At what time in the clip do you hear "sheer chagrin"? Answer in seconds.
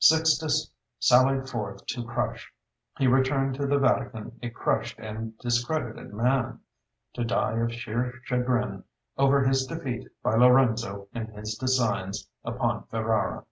7.71-8.83